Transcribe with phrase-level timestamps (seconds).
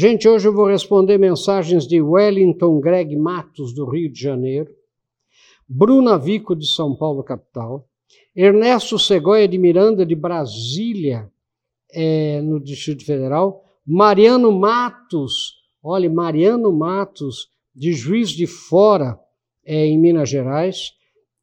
[0.00, 4.72] Gente, hoje eu vou responder mensagens de Wellington Greg Matos, do Rio de Janeiro,
[5.68, 7.84] Bruna Vico, de São Paulo, capital,
[8.32, 11.28] Ernesto Segoia de Miranda, de Brasília,
[11.92, 19.18] é, no Distrito Federal, Mariano Matos, olha, Mariano Matos, de Juiz de Fora,
[19.66, 20.92] é, em Minas Gerais,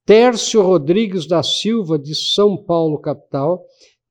[0.06, 3.66] Tércio Rodrigues da Silva, de São Paulo, capital,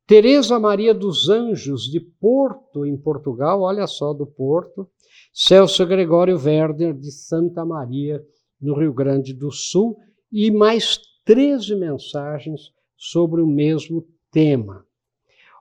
[0.06, 4.86] Tereza Maria dos Anjos, de Porto, em Portugal, olha só, do Porto,
[5.32, 8.22] Celso Gregório Werder, de Santa Maria,
[8.60, 9.96] no Rio Grande do Sul,
[10.30, 14.86] e mais 13 mensagens sobre o mesmo tema.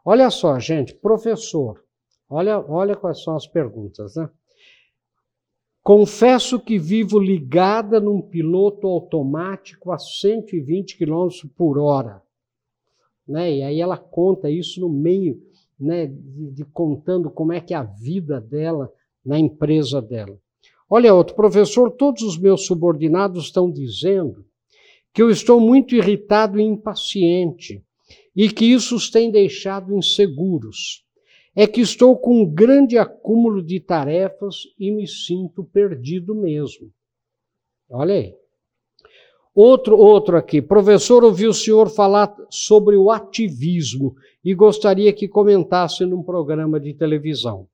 [0.03, 1.81] Olha só, gente, professor,
[2.29, 4.29] olha, olha quais são as perguntas, né?
[5.81, 12.22] Confesso que vivo ligada num piloto automático a 120 km por hora
[13.27, 13.57] né?
[13.57, 15.41] E aí ela conta isso no meio,
[15.79, 18.91] né, de, de contando como é que é a vida dela
[19.25, 20.37] na empresa dela.
[20.89, 24.45] Olha, outro professor, todos os meus subordinados estão dizendo
[25.13, 27.83] que eu estou muito irritado e impaciente
[28.35, 31.03] e que isso os tem deixado inseguros.
[31.55, 36.91] É que estou com um grande acúmulo de tarefas e me sinto perdido mesmo.
[37.89, 38.42] Olha aí.
[39.55, 40.61] Outro, outro aqui.
[40.61, 46.93] Professor, ouvi o senhor falar sobre o ativismo e gostaria que comentasse num programa de
[46.93, 47.67] televisão.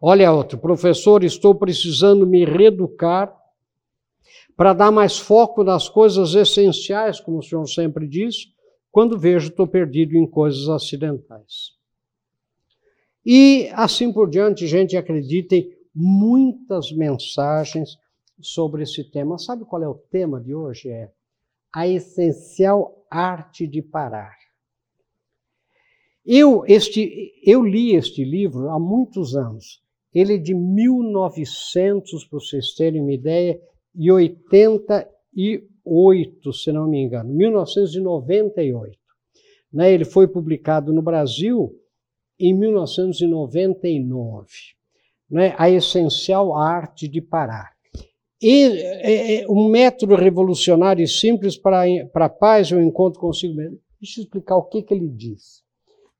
[0.00, 0.56] Olha outro.
[0.58, 3.34] Professor, estou precisando me reeducar
[4.56, 8.52] para dar mais foco nas coisas essenciais, como o senhor sempre diz,
[8.90, 11.76] quando vejo estou perdido em coisas acidentais.
[13.24, 17.98] E assim por diante, gente, acreditem, muitas mensagens
[18.40, 19.38] sobre esse tema.
[19.38, 20.88] Sabe qual é o tema de hoje?
[20.88, 21.10] É
[21.74, 24.34] a essencial arte de parar.
[26.24, 29.82] Eu, este, eu li este livro há muitos anos.
[30.12, 33.58] Ele é de 1900, para vocês terem uma ideia,
[33.94, 38.98] e 88, se não me engano, 1998.
[39.72, 39.90] Né?
[39.92, 41.74] Ele foi publicado no Brasil
[42.38, 44.46] em 1999.
[45.30, 45.54] Né?
[45.58, 47.76] A essencial arte de parar.
[48.40, 53.20] E é, é, um método revolucionário e simples para, para a paz e o encontro
[53.20, 53.78] consigo mesmo.
[54.00, 55.62] Deixa eu explicar o que, que ele diz.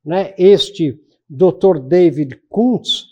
[0.05, 0.35] Né?
[0.37, 0.99] Este
[1.29, 1.79] Dr.
[1.87, 3.05] David Kuntz,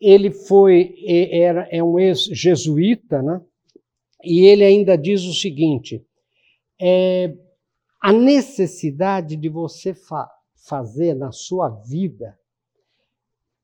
[0.00, 3.40] ele foi, era, é um ex-jesuíta, né?
[4.22, 6.04] e ele ainda diz o seguinte:
[6.80, 7.34] é,
[8.00, 12.38] a necessidade de você fa fazer na sua vida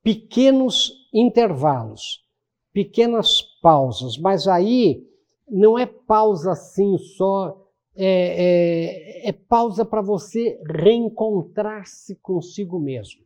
[0.03, 2.27] pequenos intervalos
[2.73, 5.03] pequenas pausas, mas aí
[5.49, 13.23] não é pausa assim só, é, é, é pausa para você reencontrar-se consigo mesmo.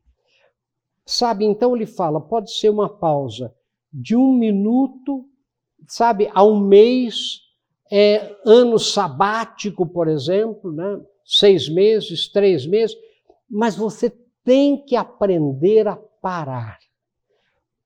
[1.05, 3.55] Sabe, então ele fala, pode ser uma pausa
[3.93, 5.27] de um minuto,
[5.87, 7.41] sabe, a um mês,
[7.91, 11.01] é, ano sabático, por exemplo, né?
[11.25, 12.97] seis meses, três meses,
[13.51, 14.11] mas você
[14.45, 16.79] tem que aprender a parar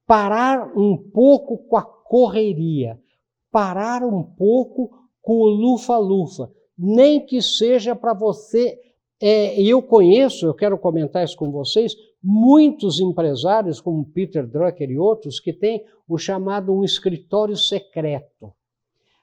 [0.07, 2.99] parar um pouco com a correria,
[3.51, 4.91] parar um pouco
[5.21, 8.79] com o lufa-lufa, nem que seja para você.
[9.21, 14.99] É, eu conheço, eu quero comentar isso com vocês, muitos empresários, como Peter Drucker e
[14.99, 18.53] outros, que têm o chamado um escritório secreto.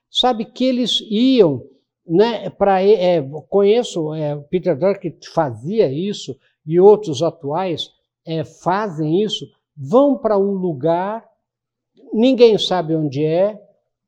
[0.10, 1.64] Sabe que eles iam,
[2.06, 7.92] né, para é, conheço é, Peter Drucker fazia isso e outros atuais
[8.26, 9.46] é, fazem isso
[9.76, 11.28] vão para um lugar,
[12.14, 13.60] ninguém sabe onde é,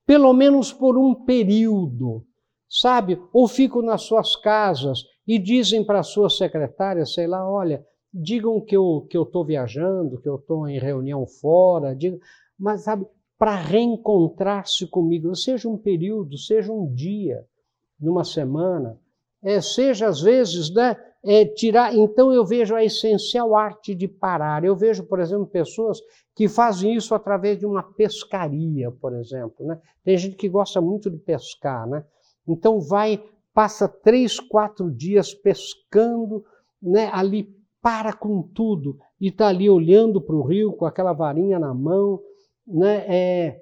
[0.06, 2.26] pelo menos por um período,
[2.70, 3.20] sabe?
[3.34, 8.78] Ou ficam nas suas casas e dizem para sua secretária, sei lá, olha, digam que
[8.78, 12.20] eu que eu estou viajando, que eu estou em reunião fora, digam,
[12.58, 13.06] mas sabe,
[13.38, 17.46] para reencontrar-se comigo, seja um período, seja um dia,
[18.00, 18.98] numa semana,
[19.44, 21.94] é, seja às vezes, né, é, tirar.
[21.96, 24.64] Então eu vejo a essencial arte de parar.
[24.64, 26.00] Eu vejo, por exemplo, pessoas
[26.36, 29.66] que fazem isso através de uma pescaria, por exemplo.
[29.66, 29.80] Né?
[30.04, 32.06] Tem gente que gosta muito de pescar, né?
[32.48, 33.24] Então vai,
[33.54, 36.46] passa três, quatro dias pescando,
[36.82, 37.10] né?
[37.12, 41.74] Ali para com tudo e está ali olhando para o rio com aquela varinha na
[41.74, 42.20] mão,
[42.68, 43.06] né?
[43.08, 43.62] É,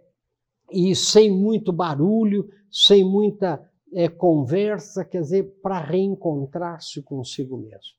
[0.71, 7.93] e sem muito barulho, sem muita é, conversa, quer dizer, para reencontrar-se consigo mesmo.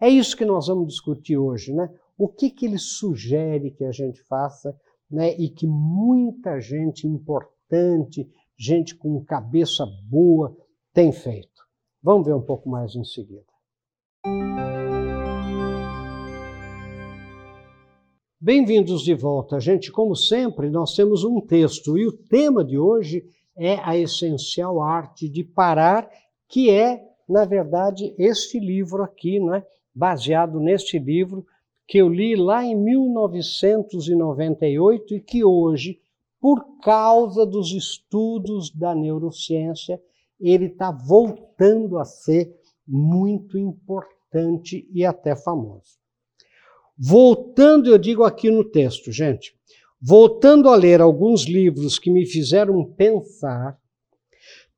[0.00, 1.88] É isso que nós vamos discutir hoje, né?
[2.18, 4.76] O que, que ele sugere que a gente faça,
[5.10, 5.34] né?
[5.36, 10.56] E que muita gente importante, gente com cabeça boa,
[10.92, 11.62] tem feito.
[12.02, 13.44] Vamos ver um pouco mais em seguida.
[18.40, 19.90] Bem-vindos de volta, gente.
[19.90, 23.24] Como sempre, nós temos um texto e o tema de hoje
[23.82, 26.10] a essencial arte de parar,
[26.48, 29.62] que é, na verdade, este livro aqui, né?
[29.94, 31.46] baseado neste livro
[31.86, 36.00] que eu li lá em 1998 e que hoje,
[36.40, 40.00] por causa dos estudos da neurociência,
[40.40, 42.52] ele está voltando a ser
[42.86, 46.02] muito importante e até famoso.
[46.96, 49.56] Voltando, eu digo aqui no texto, gente,
[50.06, 53.78] voltando a ler alguns livros que me fizeram pensar,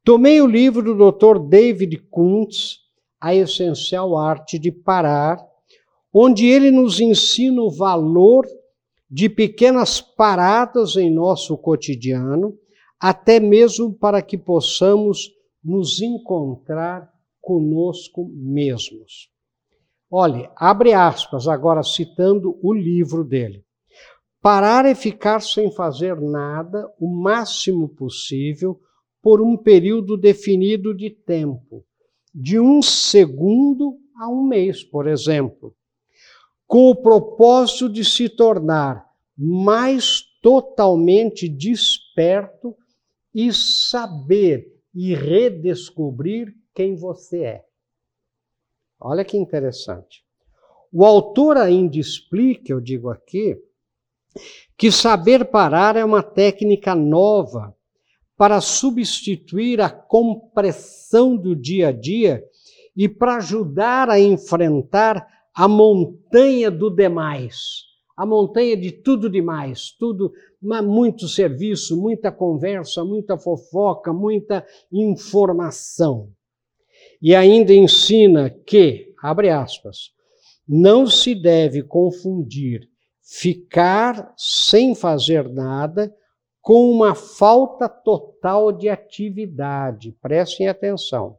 [0.05, 1.41] tomei o livro do Dr.
[1.49, 2.77] David Kuntz,
[3.21, 5.45] A Essencial Arte de Parar,
[6.15, 8.47] onde ele nos ensina o valor
[9.11, 12.57] de pequenas paradas em nosso cotidiano,
[13.01, 15.29] até mesmo para que possamos
[15.63, 19.29] nos encontrar conosco mesmos.
[20.09, 23.66] Olhe, abre aspas, agora citando o livro dele.
[24.47, 28.81] Parar é ficar sem fazer nada o máximo possível
[29.21, 31.85] por um período definido de tempo,
[32.33, 35.75] de um segundo a um mês, por exemplo,
[36.65, 39.05] com o propósito de se tornar
[39.37, 42.77] mais totalmente desperto
[43.35, 44.65] e saber
[44.95, 47.65] e redescobrir quem você é.
[49.01, 50.25] Olha que interessante.
[50.93, 53.61] O autor ainda explica, eu digo aqui,
[54.77, 57.75] que saber parar é uma técnica nova
[58.37, 62.45] para substituir a compressão do dia a dia
[62.97, 67.85] e para ajudar a enfrentar a montanha do demais,
[68.17, 76.31] a montanha de tudo demais, tudo, muito serviço, muita conversa, muita fofoca, muita informação.
[77.21, 80.11] E ainda ensina que, abre aspas,
[80.69, 82.89] não se deve confundir
[83.27, 86.15] ficar sem fazer nada
[86.63, 90.13] com uma falta total de atividade.
[90.23, 91.37] Prestem atenção.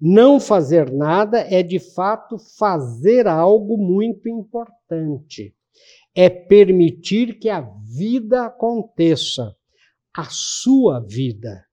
[0.00, 5.54] Não fazer nada é de fato fazer algo muito importante.
[6.14, 9.54] É permitir que a vida aconteça,
[10.16, 11.64] a sua vida.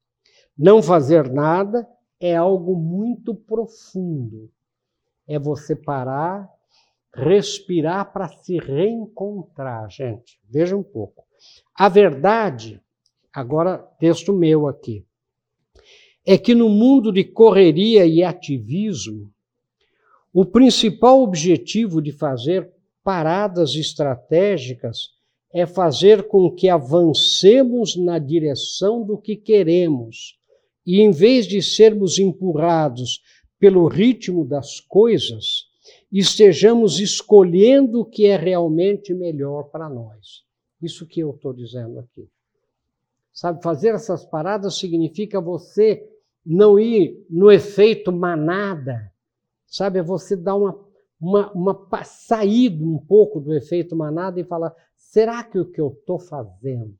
[0.58, 1.88] Não fazer nada
[2.20, 4.52] é algo muito profundo.
[5.28, 6.50] É você parar,
[7.16, 10.40] respirar para se reencontrar, gente.
[10.50, 11.24] Veja um pouco.
[11.74, 12.82] A verdade,
[13.34, 15.06] agora texto meu aqui,
[16.26, 19.32] é que no mundo de correria e ativismo,
[20.34, 22.70] o principal objetivo de fazer
[23.04, 25.16] paradas estratégicas
[25.54, 30.38] é fazer com que avancemos na direção do que queremos
[30.86, 33.22] e em vez de sermos empurrados
[33.58, 35.68] pelo ritmo das coisas,
[36.12, 40.44] estejamos escolhendo o que é realmente melhor para nós.
[40.82, 42.30] Isso que eu estou dizendo aqui.
[43.32, 46.08] Sabe, fazer essas paradas significa você
[46.46, 49.12] não ir no efeito manada,
[49.66, 50.00] sabe?
[50.00, 50.80] É você dar uma,
[51.20, 55.90] uma, uma saída um pouco do efeito manada e falar: será que o que eu
[55.90, 56.98] estou fazendo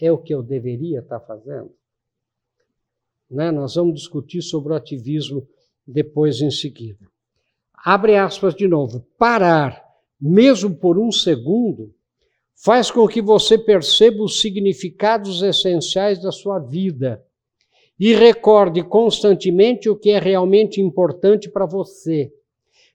[0.00, 1.74] é o que eu deveria estar tá fazendo?
[3.30, 3.50] Né?
[3.50, 5.46] Nós vamos discutir sobre o ativismo
[5.86, 7.06] depois em seguida.
[7.88, 9.06] Abre aspas de novo.
[9.16, 9.80] Parar,
[10.20, 11.94] mesmo por um segundo,
[12.52, 17.24] faz com que você perceba os significados essenciais da sua vida
[17.96, 22.32] e recorde constantemente o que é realmente importante para você,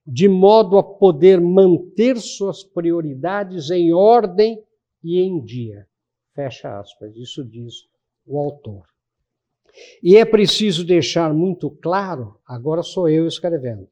[0.06, 4.62] de modo a poder manter suas prioridades em ordem
[5.02, 5.88] e em dia.
[6.36, 7.16] Fecha aspas.
[7.16, 7.76] Isso diz
[8.28, 8.84] o autor.
[10.04, 13.88] E é preciso deixar muito claro, agora sou eu escrevendo,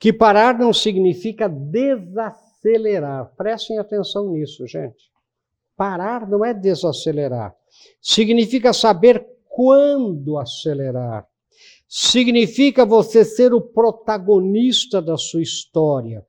[0.00, 3.30] que parar não significa desacelerar.
[3.36, 5.10] Prestem atenção nisso, gente.
[5.76, 7.54] Parar não é desacelerar.
[8.00, 11.26] Significa saber quando acelerar.
[11.86, 16.24] Significa você ser o protagonista da sua história,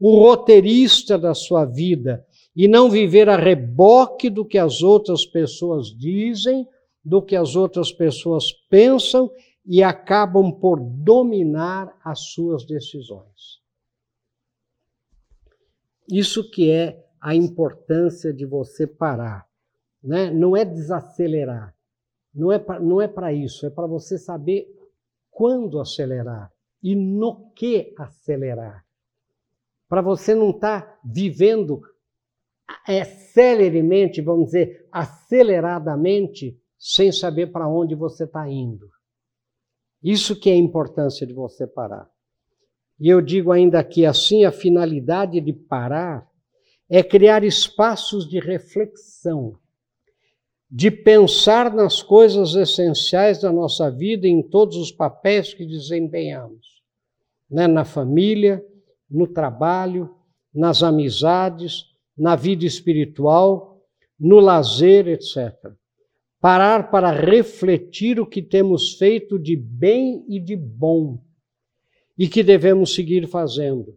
[0.00, 2.26] o roteirista da sua vida
[2.56, 6.66] e não viver a reboque do que as outras pessoas dizem
[7.04, 9.30] do que as outras pessoas pensam
[9.64, 13.60] e acabam por dominar as suas decisões.
[16.08, 19.46] Isso que é a importância de você parar.
[20.02, 20.30] Né?
[20.30, 21.74] Não é desacelerar.
[22.34, 23.64] Não é não é para isso.
[23.66, 24.66] É para você saber
[25.30, 26.52] quando acelerar
[26.82, 28.84] e no que acelerar.
[29.88, 31.82] Para você não estar tá vivendo
[32.88, 38.90] é, celeremente, vamos dizer, aceleradamente, sem saber para onde você está indo.
[40.02, 42.10] Isso que é a importância de você parar.
[42.98, 46.26] E eu digo ainda que assim a finalidade de parar
[46.88, 49.56] é criar espaços de reflexão,
[50.70, 56.82] de pensar nas coisas essenciais da nossa vida em todos os papéis que desempenhamos,
[57.50, 57.66] né?
[57.66, 58.64] na família,
[59.10, 60.14] no trabalho,
[60.54, 63.82] nas amizades, na vida espiritual,
[64.18, 65.72] no lazer, etc.
[66.42, 71.22] Parar para refletir o que temos feito de bem e de bom
[72.18, 73.96] e que devemos seguir fazendo.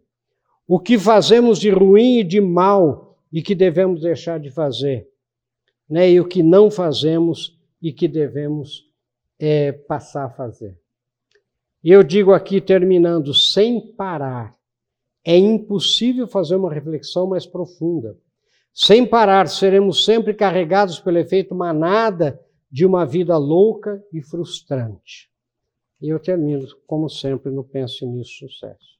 [0.64, 5.08] O que fazemos de ruim e de mal e que devemos deixar de fazer.
[5.90, 6.12] Né?
[6.12, 8.88] E o que não fazemos e que devemos
[9.40, 10.78] é, passar a fazer.
[11.82, 14.56] Eu digo aqui, terminando, sem parar,
[15.24, 18.16] é impossível fazer uma reflexão mais profunda.
[18.78, 22.38] Sem parar, seremos sempre carregados pelo efeito manada
[22.70, 25.30] de uma vida louca e frustrante.
[25.98, 28.98] E eu termino, como sempre, no Pense Nisso Sucesso.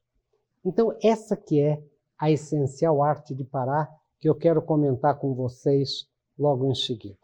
[0.65, 1.79] Então, essa que é
[2.19, 3.87] a essencial arte de parar,
[4.19, 7.19] que eu quero comentar com vocês logo em seguida.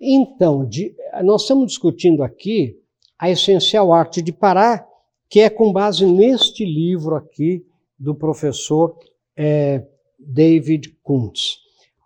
[0.00, 2.80] Então, de, nós estamos discutindo aqui
[3.18, 4.88] a essencial arte de parar,
[5.30, 7.64] que é com base neste livro aqui
[7.96, 8.98] do professor
[9.36, 9.86] é,
[10.18, 11.58] David Kuntz.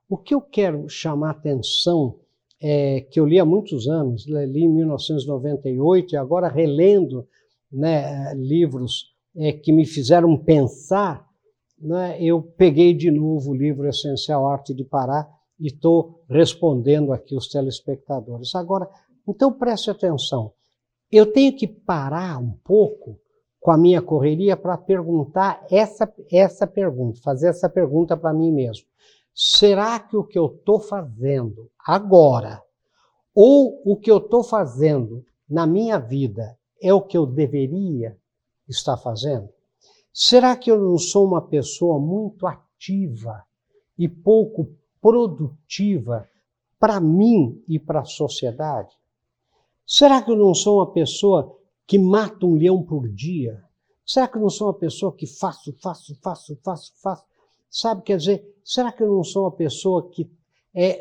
[0.07, 2.17] O que eu quero chamar atenção
[2.61, 7.27] é, que eu li há muitos anos, li em 1998 e agora relendo
[7.73, 11.27] né, livros é, que me fizeram pensar,
[11.79, 15.27] né, eu peguei de novo o livro Essencial Arte de Parar
[15.59, 18.55] e estou respondendo aqui os telespectadores.
[18.55, 18.87] Agora,
[19.27, 20.53] então preste atenção.
[21.17, 23.21] Eu tenho que parar um pouco
[23.61, 28.85] com a minha correria para perguntar essa, essa pergunta, fazer essa pergunta para mim mesmo.
[29.33, 32.61] Será que o que eu estou fazendo agora,
[33.33, 38.19] ou o que eu estou fazendo na minha vida, é o que eu deveria
[38.69, 39.49] estar fazendo?
[40.13, 43.45] Será que eu não sou uma pessoa muito ativa
[43.97, 44.69] e pouco
[45.01, 46.29] produtiva
[46.77, 48.97] para mim e para a sociedade?
[49.87, 53.63] Será que eu não sou uma pessoa que mata um leão por dia?
[54.07, 57.25] Será que eu não sou uma pessoa que faço, faço, faço, faço, faço?
[57.71, 60.31] Sabe, quer dizer, será que eu não sou uma pessoa que
[60.75, 61.01] é,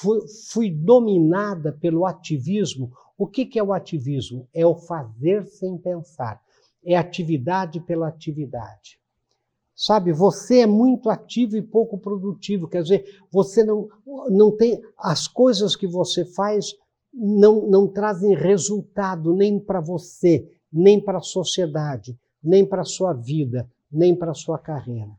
[0.00, 2.92] fui, fui dominada pelo ativismo?
[3.16, 4.48] O que, que é o ativismo?
[4.52, 6.40] É o fazer sem pensar.
[6.84, 8.98] É atividade pela atividade.
[9.76, 12.68] Sabe, você é muito ativo e pouco produtivo.
[12.68, 13.88] Quer dizer, você não,
[14.30, 14.80] não tem.
[14.96, 16.74] As coisas que você faz
[17.14, 23.12] não, não trazem resultado nem para você, nem para a sociedade, nem para a sua
[23.12, 25.10] vida, nem para a sua carreira.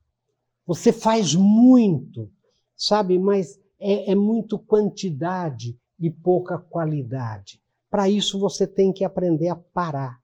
[0.68, 2.30] Você faz muito,
[2.76, 7.62] sabe, mas é, é muito quantidade e pouca qualidade.
[7.90, 10.20] Para isso você tem que aprender a parar,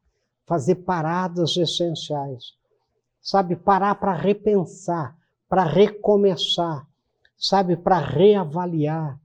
[0.46, 2.60] fazer paradas essenciais.
[3.22, 5.16] Sabe, parar para repensar,
[5.48, 6.88] para recomeçar,
[7.38, 9.21] sabe, para reavaliar.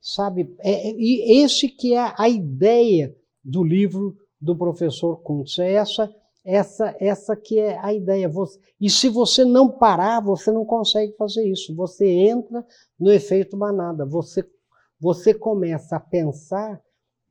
[0.00, 3.14] Sabe, é, é, e esse que é a ideia
[3.44, 6.10] do livro do professor Kuntz, é essa
[6.44, 8.28] essa, essa que é a ideia.
[8.28, 11.74] Você, e se você não parar, você não consegue fazer isso.
[11.74, 12.64] Você entra
[12.98, 14.06] no efeito manada.
[14.06, 14.48] Você,
[14.98, 16.80] você começa a pensar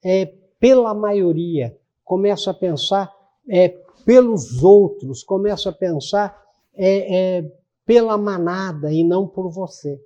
[0.03, 0.27] é,
[0.59, 3.11] pela maioria, começa a pensar
[3.49, 3.69] é,
[4.05, 6.39] pelos outros, começa a pensar
[6.75, 7.51] é, é,
[7.85, 9.99] pela manada e não por você.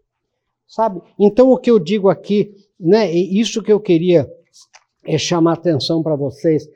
[0.74, 1.04] Sabe?
[1.20, 4.28] Então, o que eu digo aqui, né, isso que eu queria
[5.06, 6.68] é chamar atenção para vocês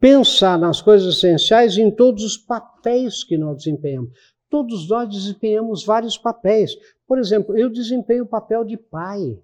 [0.00, 4.10] pensar nas coisas essenciais em todos os papéis que nós desempenhamos.
[4.50, 6.76] Todos nós desempenhamos vários papéis.
[7.06, 9.38] Por exemplo, eu desempenho o papel de pai,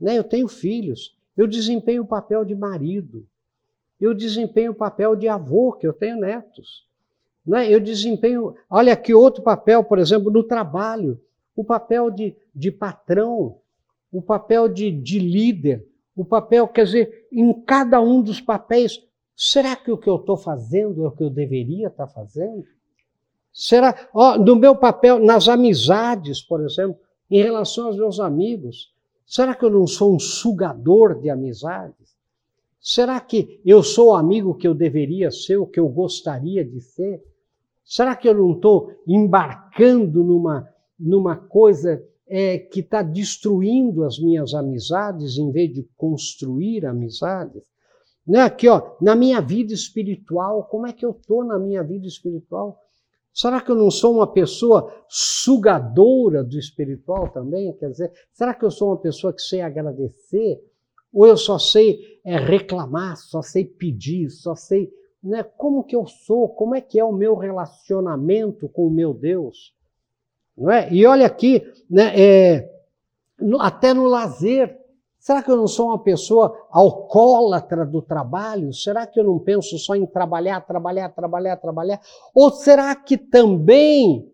[0.00, 0.18] né?
[0.18, 1.16] eu tenho filhos.
[1.36, 3.24] Eu desempenho o papel de marido.
[4.00, 6.84] Eu desempenho o papel de avô, que eu tenho netos.
[7.46, 7.72] Né?
[7.72, 8.56] Eu desempenho.
[8.68, 11.20] Olha aqui outro papel, por exemplo, no trabalho:
[11.56, 13.58] o papel de, de patrão,
[14.12, 19.02] o papel de, de líder, o papel, quer dizer, em cada um dos papéis
[19.36, 22.64] Será que o que eu estou fazendo é o que eu deveria estar tá fazendo?
[23.52, 26.98] Será, ó, no meu papel, nas amizades, por exemplo,
[27.30, 28.92] em relação aos meus amigos,
[29.26, 32.14] será que eu não sou um sugador de amizades?
[32.80, 36.80] Será que eu sou o amigo que eu deveria ser, o que eu gostaria de
[36.80, 37.24] ser?
[37.84, 40.68] Será que eu não estou embarcando numa,
[40.98, 47.62] numa coisa é, que está destruindo as minhas amizades em vez de construir amizades?
[48.26, 48.40] Né?
[48.40, 52.80] Aqui, ó, na minha vida espiritual, como é que eu estou na minha vida espiritual?
[53.32, 57.72] Será que eu não sou uma pessoa sugadora do espiritual também?
[57.76, 60.62] Quer dizer, será que eu sou uma pessoa que sei agradecer?
[61.12, 64.88] Ou eu só sei é, reclamar, só sei pedir, só sei
[65.22, 69.12] né, como que eu sou, como é que é o meu relacionamento com o meu
[69.12, 69.74] Deus.
[70.56, 70.92] Não é?
[70.92, 72.70] E olha aqui, né, é,
[73.38, 74.78] no, até no lazer.
[75.18, 78.72] Será que eu não sou uma pessoa alcoólatra do trabalho?
[78.74, 82.00] Será que eu não penso só em trabalhar, trabalhar, trabalhar, trabalhar?
[82.34, 84.30] Ou será que também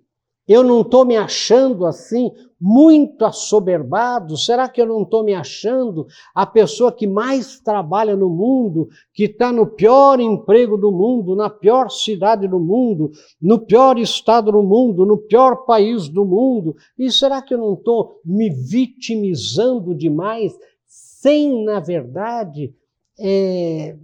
[0.51, 4.37] eu não estou me achando assim muito assoberbado?
[4.37, 9.27] Será que eu não estou me achando a pessoa que mais trabalha no mundo, que
[9.27, 14.61] está no pior emprego do mundo, na pior cidade do mundo, no pior estado do
[14.61, 16.75] mundo, no pior país do mundo?
[16.99, 20.53] E será que eu não estou me vitimizando demais,
[20.85, 22.75] sem, na verdade,
[23.17, 23.97] estar é,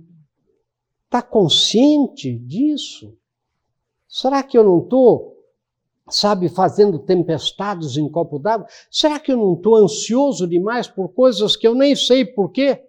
[1.11, 3.19] tá consciente disso?
[4.07, 5.36] Será que eu não estou
[6.09, 8.67] sabe, fazendo tempestades em copo d'água?
[8.91, 12.83] Será que eu não estou ansioso demais por coisas que eu nem sei porquê?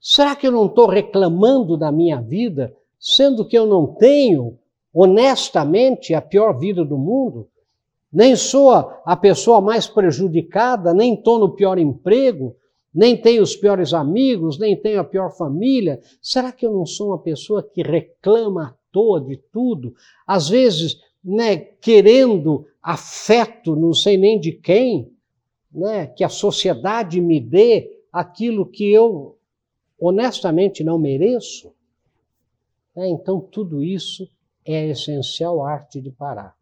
[0.00, 4.58] Será que eu não estou reclamando da minha vida, sendo que eu não tenho,
[4.92, 7.48] honestamente, a pior vida do mundo?
[8.12, 12.54] Nem sou a pessoa mais prejudicada, nem estou no pior emprego,
[12.94, 16.00] nem tenho os piores amigos, nem tenho a pior família.
[16.22, 19.94] Será que eu não sou uma pessoa que reclama à toa de tudo?
[20.24, 25.10] Às vezes né, querendo afeto, não sei nem de quem,
[25.72, 29.38] né, que a sociedade me dê aquilo que eu
[29.98, 31.72] honestamente não mereço.
[32.96, 34.28] É, então, tudo isso
[34.64, 36.54] é a essencial arte de parar.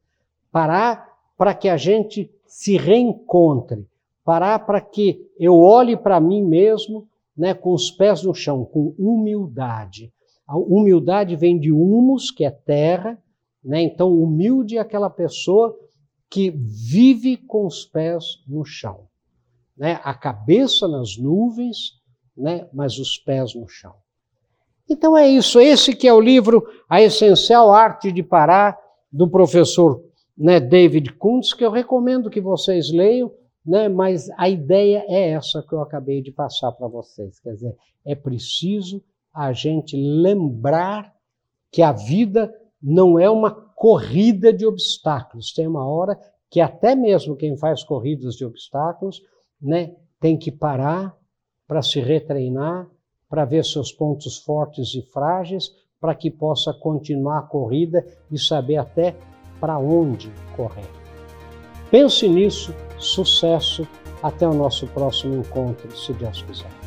[0.51, 3.87] Parar para que a gente se reencontre,
[4.25, 8.95] parar para que eu olhe para mim mesmo né, com os pés no chão, com
[8.99, 10.13] humildade.
[10.47, 13.19] A humildade vem de humus, que é terra,
[13.63, 13.83] né?
[13.83, 15.79] Então, humilde é aquela pessoa
[16.29, 19.07] que vive com os pés no chão,
[19.77, 20.01] né?
[20.03, 22.01] a cabeça nas nuvens,
[22.35, 22.67] né?
[22.73, 23.95] mas os pés no chão.
[24.89, 28.79] Então é isso, esse que é o livro A Essencial Arte de Parar,
[29.13, 30.03] do professor
[30.37, 33.31] né, David Kuntz, que eu recomendo que vocês leiam,
[33.65, 37.39] né, mas a ideia é essa que eu acabei de passar para vocês.
[37.41, 41.13] Quer dizer, é preciso a gente lembrar
[41.71, 45.53] que a vida não é uma corrida de obstáculos.
[45.53, 46.19] Tem uma hora
[46.51, 49.23] que até mesmo quem faz corridas de obstáculos,
[49.61, 51.17] né, tem que parar
[51.67, 52.89] para se retreinar,
[53.29, 58.77] para ver seus pontos fortes e frágeis, para que possa continuar a corrida e saber
[58.77, 59.17] até
[59.61, 60.91] para onde correr.
[61.91, 63.87] Pense nisso, sucesso,
[64.23, 66.82] até o nosso próximo encontro, se Deus quiser.